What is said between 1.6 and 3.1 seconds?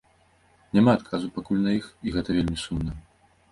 на іх, і гэта вельмі сумна.